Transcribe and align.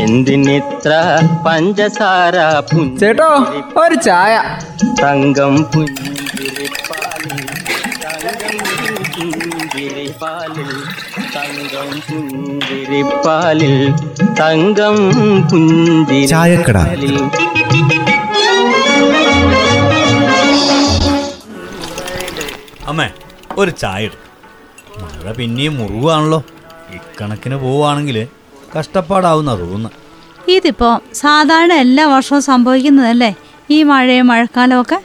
എന്തിനിത്ര 0.00 0.92
പഞ്ചസാര 1.46 2.36
ചേട്ടോ 3.00 3.30
ഒരു 3.82 3.94
ചായ. 3.94 4.34
തങ്കം 5.02 5.54
പുഞ്ചിരിപ്പാലിൽ 5.72 7.40
തങ്കം 8.04 9.38
പുഞ്ചിരിപ്പാലിൽ 9.48 10.70
തങ്കം 11.34 11.90
പുഞ്ചിരിപ്പാലിൽ 12.08 13.76
തങ്കം 14.40 14.96
ചായക്കട. 16.32 16.78
അമ്മേ 22.88 23.08
ഒരു 23.58 23.70
ചായ 23.70 24.04
ഇട്. 24.04 24.16
മഴ 25.00 25.32
പിന്നെയും 25.32 25.74
മുറിവാണല്ലോ. 25.78 26.40
ഇക്കണക്കിന് 26.94 27.56
പോവുകയാണെങ്കിൽ 27.56 28.18
കഷ്ടപ്പാടാവുന്ന 28.76 29.60
തോന്നുന്നു 29.60 29.90
ഇതിപ്പോ 30.50 31.00
സാധാരണ 31.14 31.72
എല്ലാ 31.72 32.06
വർഷവും 32.06 32.42
സംഭവിക്കുന്നതല്ലേ? 32.42 33.34
ഈ 33.70 33.82
മഴയും 33.82 34.26
മഴക്കാലമൊക്കെ 34.26 34.98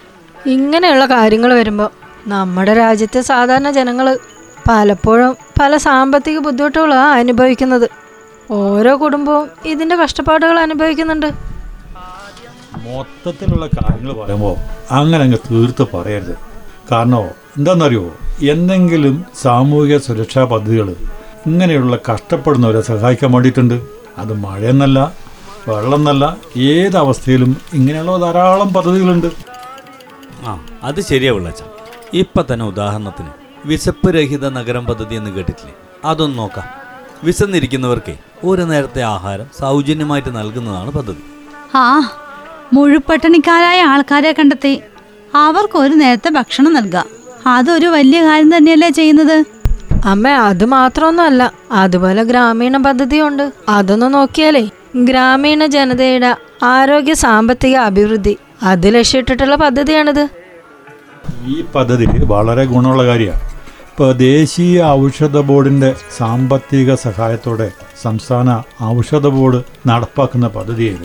ഇങ്ങനെയുള്ള 0.45 1.05
കാര്യങ്ങൾ 1.05 1.54
വരുമ്പോൾ 1.54 1.90
നമ്മുടെ 2.27 2.73
രാജ്യത്തെ 2.73 3.21
സാധാരണ 3.21 3.70
ജനങ്ങൾ 3.71 4.20
പലപ്പോഴും 4.70 5.35
പല 5.62 5.77
സാമ്പത്തിക 5.77 6.38
ബുദ്ധിമുട്ടുകളാണ് 6.40 7.12
അനുഭവിക്കുന്നത്. 7.20 7.90
ഓരോ 8.52 9.02
കുടുംബവും 9.02 9.49
ഇതിന്റെ 9.66 9.95
കഷ്ടപ്പാടുകൾ 9.95 10.59
അനുഭവിക്കുന്നുണ്ട്. 10.59 11.30
മൊത്തത്തിലുള്ള 12.85 13.66
കാര്യങ്ങൾ 13.66 14.13
പറയുമ്പോൾ 14.13 14.55
അങ്ങനെ 14.93 15.23
അങ്ങ് 15.23 15.38
തീർത്ത് 15.52 15.88
പറയരുത്. 15.93 16.35
കാരണം 16.91 17.23
എന്താണെന്നറിയോ 17.57 18.16
എന്തെങ്കിലും 18.41 19.26
സാമൂഹിക 19.41 19.98
സുരക്ഷാ 19.98 20.43
പദ്ധതികൾ 20.43 20.95
ഇങ്ങനെയുള്ള 21.48 21.98
കഷ്ടപ്പെടുന്നവരെ 22.12 22.82
സഹായിക്കാൻ 22.82 23.32
വേണ്ടിയിട്ടുണ്ട്. 23.32 23.74
അത് 24.18 24.34
മഴയെന്നല്ല 24.34 25.14
വെള്ളം 25.68 25.96
എന്നല്ല 25.96 26.38
ഏത് 26.58 26.98
അവസ്ഥയിലും 26.98 27.58
ഇങ്ങനെയുള്ള 27.74 28.18
ധാരാളം 28.18 28.74
പദ്ധതികളുണ്ട്. 28.74 29.27
ആ 30.46 30.66
അത് 30.84 31.02
ശരിയാ 31.02 31.34
വിളച്ച 31.34 31.63
ഇപ്പം 32.13 32.46
തന്നെ 32.54 32.66
ഉദാഹരണത്തിന് 32.66 33.32
വിശപ്പ് 33.66 34.16
രഹിത 34.16 34.50
നഗരം 34.50 34.85
പദ്ധതി 34.85 35.16
എന്ന് 35.16 35.32
കേട്ടിട്ടില്ലേ? 35.32 35.76
അതൊന്ന് 36.05 36.38
നോക്കാം. 36.38 36.66
വിശന്നിരിക്കുന്നവർക്ക് 37.24 38.16
ഒരു 38.44 38.62
നേരത്തെ 38.62 39.02
ആഹാരം 39.02 39.46
സൗജന്യമായിട്ട് 39.60 40.38
നൽകുന്നതാണ് 40.38 40.91
പദ്ധതി. 40.91 41.24
ആ 41.76 42.16
മുഴുപട്ടണിക്കാരായ 42.74 43.82
ആൾക്കാരെ 43.82 44.32
കണ്ടെത്തി. 44.40 44.82
അവർക്ക് 45.35 45.78
ഒരു 45.78 45.94
നേരത്തെ 45.94 46.30
ഭക്ഷണം 46.30 46.74
നൽകാം. 46.74 47.05
അതൊരു 47.48 47.88
വലിയ 47.88 48.24
കാര്യം 48.24 48.57
തന്നെയല്ലേ 48.57 48.90
ചെയ്യുന്നത്? 48.90 49.63
അമ്മ 50.05 50.27
അത് 50.27 50.65
മാത്രമൊന്നുമല്ല. 50.65 51.54
അതുപോലെ 51.71 52.23
ഗ്രാമീണ 52.23 52.77
പദ്ധതിയുണ്ട്. 52.77 53.54
അതൊന്ന് 53.70 54.13
നോക്കിയാലേ 54.13 54.70
ഗ്രാമീണ 54.95 55.65
ജനതയുടെ 55.65 56.35
ആരോഗ്യ 56.63 57.13
സാമ്പത്തിക 57.13 57.76
അഭിവൃദ്ധി 57.76 58.37
അത് 58.63 58.95
ലക്ഷ്യമിട്ടിട്ടുള്ള 58.95 59.55
പദ്ധതിയാണിത്. 59.55 60.27
ഈ 61.45 61.62
പദ്ധതി 61.76 62.07
വളരെ 62.26 62.65
ഗുണമുള്ള 62.65 63.05
കാര്യമാണ്. 63.05 63.41
ഇപ്പോൾ 63.91 64.12
ദേശീയ 64.12 64.84
ഔഷധ 64.84 65.38
ബോർഡിന്റെ 65.40 65.95
സാമ്പത്തിക 66.17 66.95
സഹായത്തോടെ 66.95 67.72
സംസ്ഥാന 68.01 68.63
ഔഷധ 68.84 69.28
ബോർഡ് 69.28 69.63
നടപ്പാക്കുന്ന 69.88 70.47
പദ്ധതിയിൽ 70.47 70.97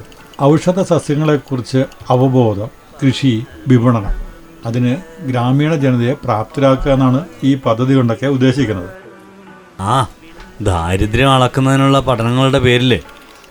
ഔഷധ 0.43 0.83
സസ്യങ്ങളെ 0.83 1.37
കുറിച്ച് 1.37 1.85
അവബോധം 2.11 2.69
കൃഷി 3.05 3.45
വിപണനം. 3.69 4.28
അതിന് 4.67 4.97
ഗ്രാമീണ 5.21 5.75
ജനതയെ 5.75 6.13
പ്രാപ്തരാക്കുക 6.13 6.93
എന്നാണ് 6.93 7.25
ഈ 7.45 7.55
പദ്ധതി 7.55 7.95
കൊണ്ടൊക്കെ 7.95 8.27
ഉദ്ദേശിക്കുന്നത്. 8.27 8.91
ആ 9.81 10.07
ദാരിദ്ര്യം 10.61 11.31
അളക്കുന്നതിനുള്ള 11.31 12.01
പഠനങ്ങളുടെ 12.01 12.59
പേരിൽ 12.59 13.01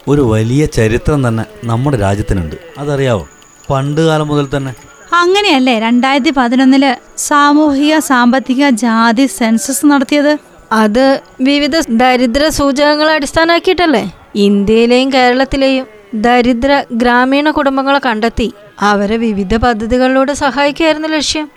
ഒരു 0.07 0.21
വലിയ 0.21 0.65
ചരിത്രം 0.65 1.27
തന്നെ 1.27 1.45
നമ്മുടെ 1.63 1.97
രാജ്യത്തിനുണ്ട്. 1.97 2.55
അതറിയാവോ? 2.77 3.27
പണ്ട് 3.69 4.01
കാലം 4.01 4.27
മുതൽ 4.27 4.57
തന്നെ. 4.57 4.75
അങ്ങനെയല്ലേ 5.13 5.79
രണ്ടായിരത്തി 5.79 6.33
പതിനൊന്നിൽ 6.37 6.95
സാമൂഹിക 7.17 7.99
സാമ്പത്തിക 7.99 8.69
ജാതി 8.69 9.25
സെൻസസ് 9.25 9.85
നടത്തിയത്? 9.85 10.37
അത് 10.71 11.21
വിവിധ 11.41 11.71
ദരിദ്ര 11.79 12.47
സൂചകങ്ങളെ 12.49 13.13
അടിസ്ഥാനമാക്കിയിട്ടല്ലേ? 13.13 14.11
ഇന്ത്യയിലെയും 14.35 15.13
കേരളത്തിലെയും 15.13 15.85
ദരിദ്ര 16.15 16.83
ഗ്രാമീണ 16.91 17.49
കുടുംബങ്ങളെ 17.51 17.99
കണ്ടെത്തി. 18.05 18.53
അവരെ 18.79 19.17
വിവിധ 19.17 19.55
പദ്ധതികളിലൂടെ 19.55 20.33
സഹായിക്കുകയായിരുന്നു 20.33 21.07
ലക്ഷ്യം. 21.07 21.49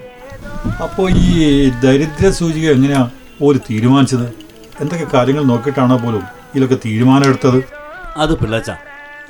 അപ്പോൾ 0.82 1.10
ഈ 1.10 1.70
ദരിദ്ര 1.70 2.30
സൂചിക 2.30 2.70
എങ്ങനെയാ 2.70 3.10
ഒരു 3.42 3.58
തീരുമാനിച്ചത്? 3.58 4.34
എന്തൊക്കെ 4.80 5.06
കാര്യങ്ങൾ 5.14 5.44
നോക്കിയിട്ടാണോ 5.44 5.96
പോലും 5.96 6.22
ഇതിലൊക്കെ 6.54 6.76
തീരുമാനമെടുത്തത് 6.86 7.64
അത് 8.16 8.38
പിള്ളച്ച 8.38 8.70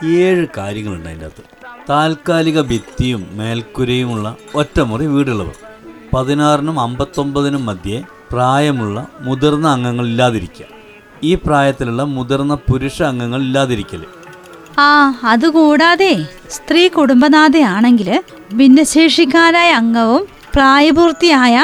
ഏഴ് 0.04 0.46
കാര്യങ്ങളുണ്ട് 0.56 1.08
അതിന്റെ 1.08 1.26
അകത്ത്. 1.26 1.42
താൽക്കാലിക 1.90 2.60
ഭിത്തിയും 2.60 3.28
മേൽക്കുരയുമുള്ള 3.32 4.36
ഒറ്റമുറി 4.54 5.06
വീടുള്ളവർ. 5.06 5.54
പതിനാറിനും 6.14 6.80
അമ്പത്തൊമ്പതിനും 6.80 7.66
മധ്യേ 7.66 8.02
പ്രായമുള്ള 8.32 9.06
മുതിർന്ന 9.20 9.68
അംഗങ്ങൾ 9.68 10.06
ഇല്ലാതിരിക്കുക. 10.06 10.66
ഈ 11.22 11.34
പ്രായത്തിലുള്ള 11.34 12.02
മുതിർന്ന 12.02 12.54
പുരുഷ 12.54 13.02
അംഗങ്ങൾ 13.02 13.40
ഇല്ലാതിരിക്കൽ 13.40 14.04
ആ 14.80 14.88
അതുകൂടാതെ 15.24 16.12
സ്ത്രീ 16.56 16.82
കുടുംബനാഥയാണെങ്കിൽ 16.96 18.08
ഭിന്നശേഷിക്കാരായ 18.58 19.70
അംഗവും 19.80 20.22
പ്രായപൂർത്തിയായ 20.54 21.56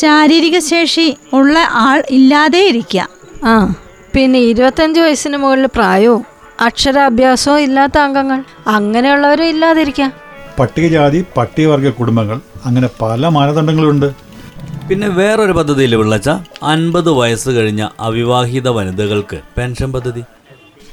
ശാരീരിക 0.00 0.56
ശേഷി 0.72 1.06
ഉള്ള 1.38 1.58
ആൾ 1.86 1.98
ഇല്ലാതെ 2.16 2.60
ഇരിക്കുക 2.70 3.04
ആ 3.50 3.54
പിന്നെ 4.14 4.40
ഇരുപത്തഞ്ച് 4.50 5.00
വയസ്സിന് 5.04 5.38
മുകളിൽ 5.42 5.66
പ്രായവും 5.76 6.22
അക്ഷരാഭ്യാസവും 6.66 7.60
ഇല്ലാത്ത 7.66 7.96
അംഗങ്ങൾ 7.98 8.38
അങ്ങനെയുള്ളവരും 8.76 9.48
ഇല്ലാതിരിക്കാം. 9.52 10.10
പട്ടികജാതി 10.58 11.20
പട്ടികവർഗ 11.36 11.88
കുടുംബങ്ങൾ 11.98 12.38
അങ്ങനെ 12.64 12.88
പല 13.02 13.28
മാനദണ്ഡങ്ങളുണ്ട്. 13.36 14.08
പിന്നെ 14.88 15.08
വേറൊരു 15.18 15.52
പദ്ധതിയിൽ 15.52 15.92
വിള്ളച്ച 16.00 16.28
അൻപത് 16.72 17.10
വയസ്സ് 17.20 17.50
കഴിഞ്ഞ 17.50 17.82
അവിവാഹിത 18.00 18.68
വനിതകൾക്ക് 18.78 19.38
പെൻഷൻ 19.56 19.88
പദ്ധതി. 19.92 20.22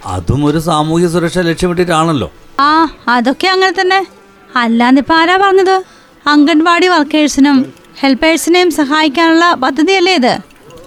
അതും 0.06 0.46
ഒരു 0.46 0.60
സാമൂഹ്യ 0.60 1.08
സുരക്ഷ 1.08 1.40
ലക്ഷ്യമിട്ടിട്ടാണല്ലോ 1.40 2.32
ആ 2.60 2.96
അതൊക്കെ 3.08 3.48
അങ്ങനെ 3.48 3.82
തന്നെ. 3.82 4.08
അല്ലാന്നിപ്പോ 4.56 5.16
ആരാ 5.16 5.38
പറഞ്ഞത്? 5.38 5.84
അംഗൻവാടി 6.28 6.88
വർക്കേഴ്സിനും 6.88 7.74
ഹെൽപ്പേഴ്സിനെയും 8.00 8.72
സഹായിക്കാനുള്ള 8.72 9.54
പദ്ധതിയല്ലേ 9.54 10.16
ഇത്? 10.16 10.40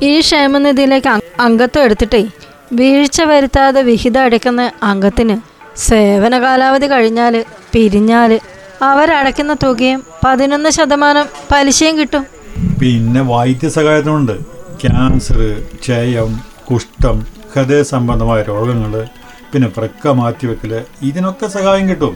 ഈ 0.02 0.20
ക്ഷേമനിധിയിലേക്ക് 0.20 1.08
അംഗ- 1.08 1.42
അംഗത്വം 1.42 1.84
എടുത്തിട്ടേ 1.84 2.28
വീഴ്ച 2.72 3.22
വരുത്താതെ 3.22 3.82
വിഹിതം 3.82 4.22
അടയ്ക്കുന്ന 4.22 4.70
അംഗത്തിന് 4.82 5.36
സേവന 5.76 6.38
കാലാവധി 6.38 6.86
കഴിഞ്ഞാൽ 6.86 7.44
പിരിഞ്ഞാൽ 7.72 8.40
അവരടയ്ക്കുന്ന 8.82 9.56
തുകയും 9.62 10.02
പതിനൊന്ന് 10.26 10.70
ശതമാനം 10.70 11.26
പലിശയും 11.52 11.98
കിട്ടും. 11.98 12.26
പിന്നെ 12.80 13.20
വൈദ്യസഹായത്തിനുണ്ട്. 13.20 14.44
ക്യാൻസർ 14.80 15.62
ക്ഷയം 15.80 16.40
കുഷ്ഠം 16.72 17.37
ഹൃദയ 17.54 17.82
സംബന്ധമായ 17.92 18.40
രോഗങ്ങൾ 18.52 18.92
പിന്നെ 19.52 19.68
വൃക്ക 19.76 20.08
മാറ്റിവെക്കൽ 20.20 20.72
ഇതിനൊക്കെ 21.08 21.46
സഹായം 21.56 21.86
കിട്ടും. 21.90 22.14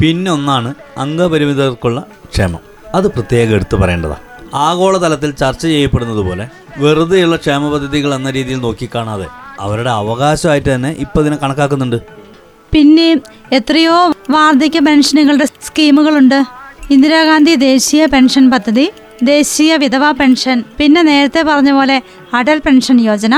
പിന്നെ 0.00 0.30
ഒന്നാണ് 0.36 0.70
അംഗപരിമിതർക്കുള്ള 1.04 2.00
ക്ഷേമം. 2.32 2.62
അത് 2.94 3.06
പ്രത്യേകം 3.14 3.54
എടുത്തു 3.58 3.76
പറയേണ്ടതാണ് 3.82 4.22
ആഗോളതലത്തിൽ 4.66 5.30
ചർച്ച 5.42 5.62
ചെയ്യപ്പെടുന്നത് 5.66 6.22
പോലെ 6.26 6.44
വെറുതെയുള്ള 6.82 7.36
ക്ഷേമ 7.36 7.70
പദ്ധതികൾ 7.74 8.10
എന്ന 8.14 8.28
രീതിയിൽ 8.36 8.60
നോക്കിക്കാണാതെ 8.66 9.28
അവരുടെ 9.64 9.90
അവകാശമായിട്ട് 10.00 10.68
തന്നെ 10.74 10.90
ഇപ്പം 11.04 11.20
ഇതിനെ 11.22 11.36
കണക്കാക്കുന്നുണ്ട്. 11.42 11.98
പിന്നെ 12.72 13.08
എത്രയോ 13.58 13.96
വാർദ്ധക്യ 14.36 14.80
പെൻഷനുകളുടെ 14.88 15.46
സ്കീമുകളുണ്ട്. 15.66 16.38
ഇന്ദിരാഗാന്ധി 16.94 17.52
ദേശീയ 17.70 18.04
പെൻഷൻ 18.14 18.44
പദ്ധതി 18.54 18.86
ദേശീയ 19.22 19.72
വിധവാ 19.82 20.10
പെൻഷൻ 20.20 20.58
പിന്നെ 20.78 21.02
നേരത്തെ 21.10 21.42
പറഞ്ഞ 21.50 21.70
പോലെ 21.78 21.96
അടൽ 22.38 22.58
പെൻഷൻ 22.66 22.96
യോജന 23.10 23.34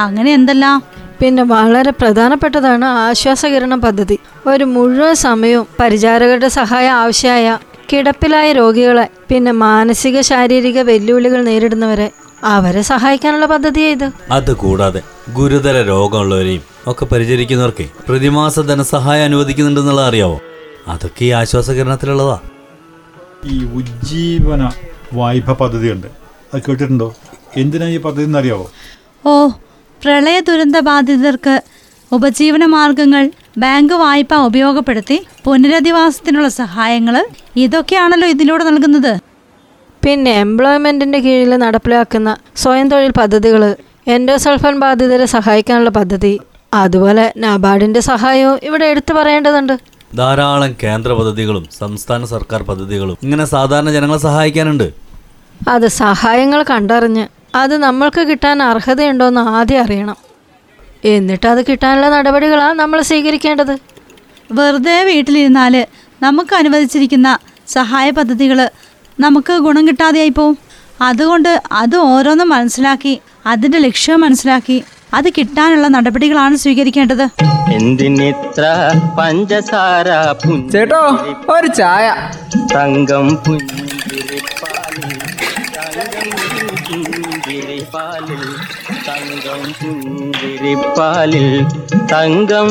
അങ്ങനെ 0.00 0.32
എന്തെല്ലാം? 0.32 0.82
പിന്നെ 1.20 1.42
വളരെ 1.42 1.90
പ്രധാനപ്പെട്ടതാണ് 1.90 2.84
ആശ്വാസകിരണ 2.84 3.74
പദ്ധതി. 3.74 4.18
ഒരു 4.46 4.64
മുഴുവൻ 4.64 5.14
സമയവും 5.14 5.66
പരിചാരകരുടെ 5.80 6.48
സഹായം 6.48 6.92
ആവശ്യമായ 6.92 7.58
കിടപ്പിലായ 7.92 8.52
രോഗികളെ 8.52 9.08
പിന്നെ 9.28 9.52
മാനസിക 9.52 10.20
ശാരീരിക 10.20 10.80
വെല്ലുവിളികൾ 10.80 11.42
നേരിടുന്നവരെ 11.42 12.10
അവരെ 12.44 12.82
സഹായിക്കാനുള്ള 12.82 13.46
പദ്ധതിയാ 13.46 13.88
ഇത്. 13.88 14.10
അത് 14.30 14.56
കൂടാതെ 14.56 15.02
ഗുരുതര 15.32 15.82
രോഗമുള്ളവരെയും 15.82 16.62
ഒക്കെ 16.86 17.04
പരിചരിക്കുന്നവർക്ക് 17.04 17.86
പ്രതിമാസ 18.08 18.60
ധനസഹായം 18.60 19.24
അനുവദിക്കുന്നുണ്ടെന്നുള്ള 19.24 20.00
അറിയാവോ? 20.00 20.40
അതൊക്കെ 20.88 21.24
ഈ 21.24 21.30
ആശ്വാസകിരണത്തിലുള്ളതാ. 21.30 22.38
ഈ 23.44 23.64
ഉജ്ജീവന 23.64 24.70
വായ്പ 25.12 25.52
പദ്ധതിയുണ്ട്. 25.52 26.06
അത് 26.54 26.62
കേട്ടിട്ടുണ്ടോ? 26.68 27.14
എന്തിനാ 27.56 27.86
ഈ 27.88 27.96
പദ്ധതി 27.96 28.24
എന്നറിയാവോ? 28.24 28.70
ഓ 29.26 29.48
പ്രളയ 30.02 30.40
ദുരന്ത 30.40 30.78
ബാധിതർക്ക് 30.78 31.54
ഉപജീവന 32.12 32.64
മാർഗങ്ങൾ 32.66 33.30
ബാങ്ക് 33.58 33.94
വായ്പ 33.94 34.34
ഉപയോഗപ്പെടുത്തി 34.48 35.16
പുനരധിവാസത്തിനുള്ള 35.44 36.48
സഹായങ്ങൾ 36.48 37.16
ഇതൊക്കെയാണല്ലോ 37.56 38.28
ഇതിലൂടെ 38.28 38.64
നൽകുന്നത്. 38.64 39.14
പിന്നെ 40.04 40.32
എംപ്ലോയ്മെന്റിന്റെ 40.40 41.18
കീഴിൽ 41.18 41.56
നടപ്പിലാക്കുന്ന 41.56 42.36
സ്വയം 42.56 42.88
തൊഴിൽ 42.90 43.12
പദ്ധതികൾ 43.20 43.62
എൻഡോസൾഫൻ 44.06 44.74
ബാധിതരെ 44.80 45.24
സഹായിക്കാനുള്ള 45.24 45.90
പദ്ധതി 45.90 46.40
അതുപോലെ 46.74 47.32
നബാർഡിന്റെ 47.38 48.00
സഹായവും 48.00 48.58
ഇവിടെ 48.62 48.84
എടുത്തു 48.84 49.12
പറയേണ്ടതുണ്ട്. 49.12 49.74
ധാരാളം 50.16 50.72
കേന്ദ്ര 50.82 51.12
പദ്ധതികളും 51.12 51.64
സംസ്ഥാന 51.78 52.24
സർക്കാർ 52.24 52.62
പദ്ധതികളും 52.62 53.16
ഇങ്ങനെ 53.22 53.44
സാധാരണ 53.44 53.90
ജനങ്ങളെ 53.90 54.18
സഹായിക്കാനുണ്ട്. 54.18 54.88
അത് 55.68 55.86
സഹായങ്ങൾ 56.02 56.62
കണ്ടറിഞ്ഞ് 56.70 57.24
അത് 57.56 57.74
നമ്മൾക്ക് 57.82 58.20
കിട്ടാൻ 58.20 58.62
അർഹതയുണ്ടോയെന്ന് 58.62 59.40
ആദ്യം 59.40 59.82
അറിയണം. 59.82 60.16
എന്നിട്ട് 61.04 61.46
അത് 61.52 61.60
കിട്ടാനുള്ള 61.66 62.08
നടപടികളാണ് 62.08 62.78
നമ്മൾ 62.78 62.98
സ്വീകരിക്കേണ്ടത്. 63.00 63.74
വെറുതെ 64.52 64.96
വീട്ടിലിരുന്നാൽ 65.04 65.74
നമുക്ക് 66.22 66.54
അനുവദിച്ചിരിക്കുന്ന 66.54 67.38
സഹായ 67.68 68.10
പദ്ധതികൾ 68.10 68.58
നമുക്ക് 69.20 69.52
ഗുണം 69.52 69.88
കിട്ടാതെയായി 69.88 70.28
പോവും. 70.28 70.56
അതുകൊണ്ട് 71.00 71.62
അത് 71.72 71.96
ഓരോന്നും 71.96 72.48
മനസ്സിലാക്കി 72.48 73.14
അതിന്റെ 73.46 73.78
ലക്ഷ്യം 73.78 74.20
മനസ്സിലാക്കി 74.20 74.84
അത് 75.14 75.28
കിട്ടാനുള്ള 75.38 75.86
നടപടികളാണ് 75.88 76.56
സ്വീകരിക്കേണ്ടത്. 76.56 77.24
എന്തിനിത്ര 77.74 78.64
പഞ്ചസാര 79.18 80.08
ചേട്ടോ 80.72 81.02
ഒരു 81.54 81.66
ചായ. 81.66 82.06
തങ്കം 82.74 83.26
പുഞ്ചിരിപ്പാലിൽ 83.44 83.85
പുഞ്ചിരിപ്പാലിൽ 87.86 88.42
തങ്കം 89.06 89.62
പുഞ്ചിരിപ്പാലിൽ 89.80 91.46
തങ്കം 92.12 92.68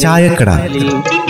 ചായക്കട. 0.00 0.48
പുഞ്ചിരിപ്പാലിൽ 0.48 1.25